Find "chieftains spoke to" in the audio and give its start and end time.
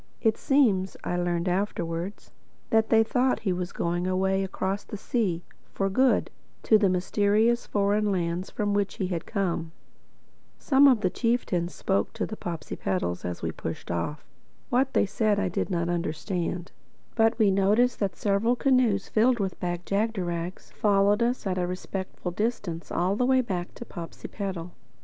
11.11-12.25